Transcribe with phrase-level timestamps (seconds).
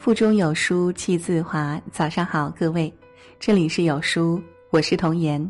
[0.00, 1.78] 腹中有书气自华。
[1.92, 2.90] 早上好，各位，
[3.38, 5.46] 这里是有书，我是童言。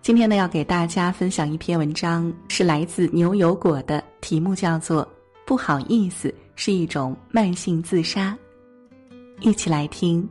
[0.00, 5.04] 今天呢，要给大家分享一篇文章，是来自牛油果的，题目叫做
[5.44, 8.38] 《不好意思是一种慢性自杀》。
[9.40, 10.28] 一起来听。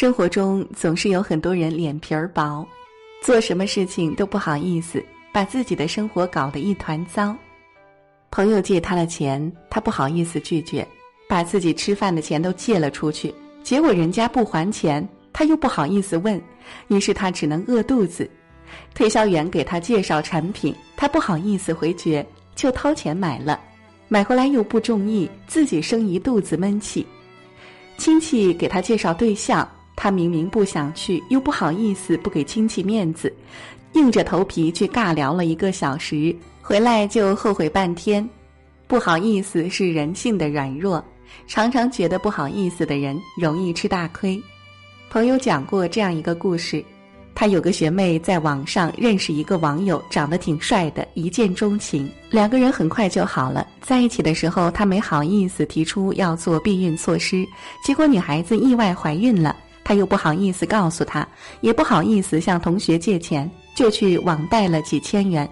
[0.00, 2.66] 生活中总是有很多人脸皮儿薄，
[3.20, 7.36] 做什么事情都不好意思，把自己的生活搞得一团糟。
[8.30, 10.88] 朋友借他的钱，他不好意思拒绝，
[11.28, 16.40] 把自己吃饭的钱都借了出去，结果人家不还钱，他又不好意思问，
[16.88, 18.26] 于是他只能饿肚子。
[18.94, 23.60] 推销员给他介绍产品，他不好意思回绝，就掏钱买了，
[24.08, 27.06] 买回来又不中意，自己生一肚子闷气。
[27.98, 29.70] 亲戚给他介绍对象。
[30.02, 33.30] 他明明不想去，又不好意思不给亲戚面子，
[33.92, 38.26] 硬着头皮去尬聊了一个小时，回来就后悔半天。
[38.88, 41.04] 不好意思是人性的软弱，
[41.46, 44.42] 常常觉得不好意思的人容易吃大亏。
[45.10, 46.82] 朋友讲过这样一个故事：
[47.34, 53.66] 他有个学妹在网上认识一个网友，长得挺帅的，一见钟情，两个人很快就好了。
[53.82, 57.46] 在一起的时候，他没好意思提出要做避孕措施，
[57.84, 59.54] 结果女孩子意外怀孕了。
[59.90, 61.26] 他又不好意思告诉他，
[61.62, 65.50] 也不好意思向同学借钱，就去网贷了几千元。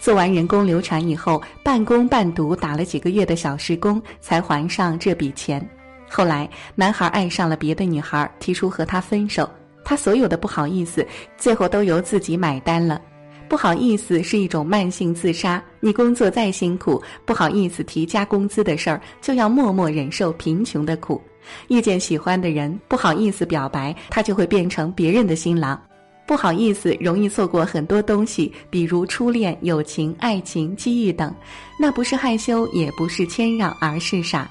[0.00, 5.64] 做完人工流产以后，半工半读打了几个月的小时工，才还上这笔钱。
[6.08, 9.48] 后来，男孩爱上了别的女孩，提出和他分手。
[9.84, 11.06] 他所有的不好意思，
[11.36, 13.00] 最后都由自己买单了。
[13.48, 15.62] 不好意思是一种慢性自杀。
[15.78, 21.22] 你工作再辛苦，不好意思提加工资的事儿，就要默默忍受贫穷的苦。
[21.68, 25.80] 遇见喜欢的人，不好意思表白，他就会变成别人的新郎。
[26.26, 31.32] 不好意思，容易错过很多东西，比如初恋、友情、爱情、机遇等。
[31.78, 34.50] 那不是害羞，也不是谦让，而是傻。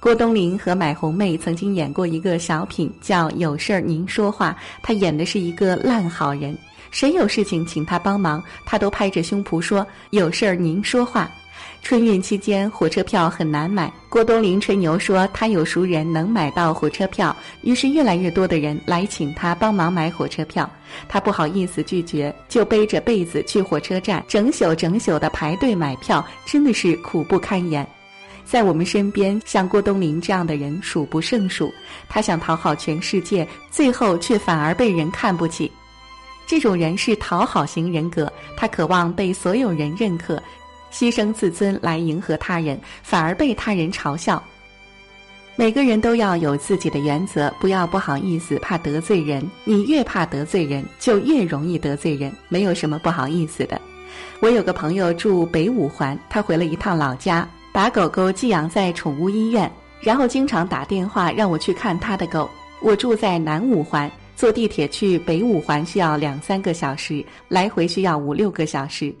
[0.00, 4.50] 郭冬临和买红妹曾经演过一个小品，叫《有事儿您说话》，
[4.82, 6.56] 他演的是一个烂好人，
[6.90, 11.30] 谁有事情请他帮忙，他都拍着胸脯说：“有事儿您说话。”
[11.82, 13.92] 春运期间，火车票很难买。
[14.08, 20.68] 郭冬临吹牛说他有熟人能买到火车票，于是越来越多的人来请他帮忙买火车票。
[21.08, 27.86] 他不好意思拒绝，就背着被子去火车站，整宿整宿的排队买票，真的是苦不堪言。
[28.46, 31.72] 在我们身边，像郭冬临这样的人数不胜数。
[32.08, 35.70] 他想讨好全世界，最后却反而被人看不起。
[36.46, 40.42] 这种人是讨好型人格，他渴望被所有人认可。
[40.94, 44.40] 牺牲自尊来迎合他人，反而被他人嘲笑。
[45.56, 49.44] 每个人都要有自己的原则，不要不好意思，怕得罪人。
[49.64, 52.32] 你越怕得罪人，就越容易得罪人。
[52.48, 53.80] 没有什么不好意思的。
[54.38, 62.48] 我有个朋友住北五环，他回了一趟老家，把狗狗寄养在宠物医院，然后经常打电话让我去看他的狗。
[62.80, 69.14] 我住在南五环，坐地铁去北五环需要两三个小时，来回需要五六个小时。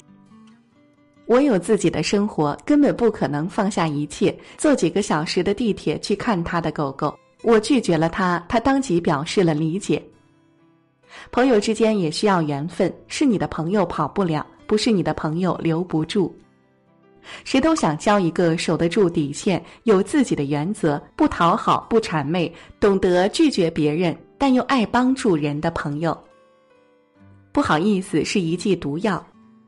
[1.26, 7.14] 我有自己的生活，根本不可能放下一切，坐几个小时的地铁去看他的狗狗。
[7.42, 10.02] 我拒绝了他，他当即表示了理解。
[11.30, 16.34] 朋友之间也需要缘分，是你的朋友跑不了，不是你的朋友留不住。
[17.44, 26.18] 谁都想交一个守得住底线、有自己的原则、不讨好、不谄媚、懂得拒绝别人但又爱帮助人的朋友。
[27.50, 29.24] 不好意思，是一剂毒药。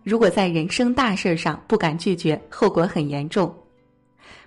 [0.07, 3.53] 如果在人生大事上不敢拒绝，后果很严重。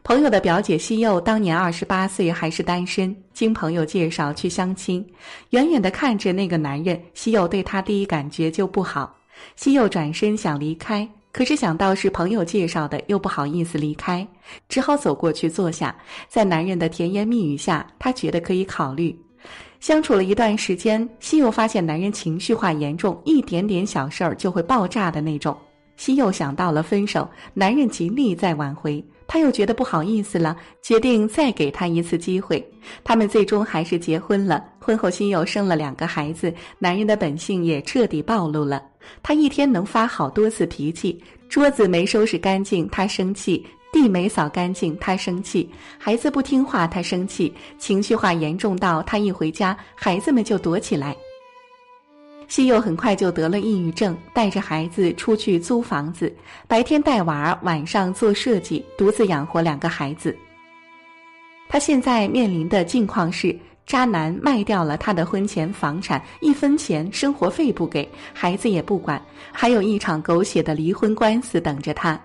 [0.03, 5.05] 朋友的表姐西柚当年二十八岁还是单身，经朋友介绍去相亲，
[5.49, 9.13] 远远的看着那个男人，西柚对他第一感觉就不好。
[9.57, 14.25] 西柚转身想离开，可是想到是朋友介绍的，又不好意思离开，
[14.69, 15.93] 只好走过去坐下。
[16.29, 19.13] 在男人的甜言蜜语下，她觉得可以考虑。
[19.79, 25.57] 相处了一段时间，西柚发现男人情绪化严重，一点点小事儿就会爆炸的那种。
[25.95, 32.65] 西柚想到了分手，男人极力在挽回，他又觉得不好意思了，决定再给他一次机会。
[33.03, 34.63] 他们最终还是结婚了。
[34.79, 38.81] 婚后，西柚生了两个孩子，男人的本性也彻底暴露了。
[39.23, 43.65] 他一天能发好多次脾气，桌子没收拾干净，他生气。
[43.91, 47.53] 地没扫干净，他生气；孩子不听话，他生气。
[47.77, 51.15] 情绪化严重到他一回家，孩子们就躲起来。
[52.47, 56.33] 西柚很快就得了抑郁症，带着孩子出去租房子，
[56.67, 60.35] 白天带娃，晚上做设计，独自养活两个孩子。
[61.67, 69.21] 他现在面临的境况是：渣男卖掉了他的婚前房产，一分钱生活费不给，孩子也不管，
[69.51, 72.19] 还有一场狗血的离婚官司等着他。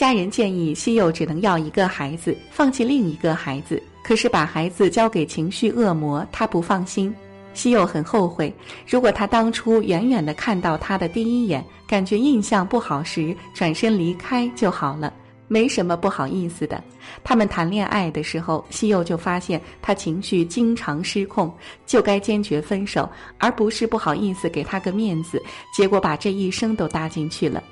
[0.00, 3.82] 家人建议西柚只能要一个孩子，放弃另一个孩子。
[4.02, 7.14] 可是把孩子交给情绪恶魔，他不放心。
[7.52, 8.50] 西柚很后悔，
[8.88, 15.12] 如果他当初远远的看到他的第一眼，感觉印象不好时转身离开就好了，
[15.48, 16.82] 没什么不好意思的。
[17.22, 21.52] 他们谈恋爱的时候，西柚就发现他情绪经常失控，
[21.84, 23.06] 就该坚决分手，
[23.36, 25.42] 而不是不好意思给他个面子，
[25.76, 27.62] 结果把这一生都搭进去了。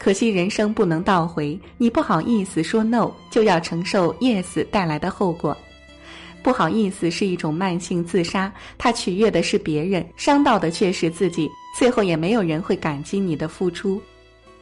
[0.00, 5.54] 可惜人生不能倒回，你不好意思说 no，就要承受 yes 带来的后果。
[6.42, 14.00] 不好意思是一种慢性自杀，它取悦的是别人，伤到的却是自己，最后也没有人会感激你的付出。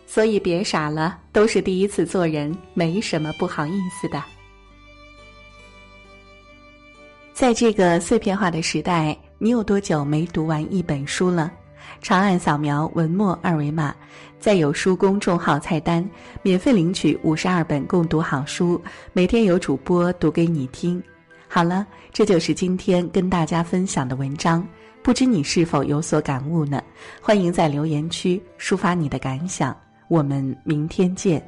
[0.09, 4.21] 所以别傻了，都是第一次做人，没什么不好意思的。
[7.33, 11.53] 在这个碎片化的时代，你有多久没读完一本书了？
[12.01, 13.95] 长按扫描文末二维码，
[14.39, 16.09] 在有书公众号菜单
[16.43, 18.81] 免费领取五十二本共读好书，
[19.13, 21.03] 每天有主播读给你听。
[21.49, 24.67] 好了，这就是今天跟大家分享的文章，
[25.03, 26.83] 不知你是否有所感悟呢？
[27.21, 29.77] 欢迎在留言区抒发你的感想，
[30.09, 31.43] 我们明天见。